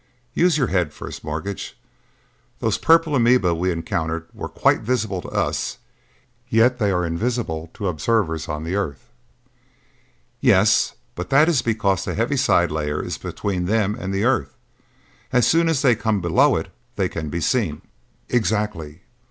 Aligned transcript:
"Use 0.33 0.57
your 0.57 0.65
head, 0.73 0.93
First 0.95 1.23
Mortgage. 1.23 1.79
Those 2.57 2.79
purple 2.79 3.15
amoeba 3.15 3.53
we 3.53 3.71
encountered 3.71 4.25
were 4.33 4.49
quite 4.49 4.79
visible 4.81 5.21
to 5.21 5.27
us, 5.27 5.77
yet 6.49 6.79
they 6.79 6.89
are 6.89 7.05
invisible 7.05 7.69
to 7.75 7.87
observers 7.87 8.49
on 8.49 8.63
the 8.63 8.73
earth." 8.75 9.05
"Yes, 10.39 10.95
but 11.13 11.29
that 11.29 11.47
is 11.47 11.61
because 11.61 12.03
the 12.03 12.15
heaviside 12.15 12.71
layer 12.71 12.99
is 13.05 13.19
between 13.19 13.65
them 13.65 13.93
and 13.93 14.11
the 14.11 14.25
earth. 14.25 14.55
As 15.31 15.45
soon 15.45 15.69
as 15.69 15.83
they 15.83 15.93
come 15.95 16.19
below 16.19 16.55
it 16.55 16.69
they 16.95 17.07
can 17.07 17.29
be 17.29 17.39
seen." 17.39 17.83
"Exactly. 18.27 19.01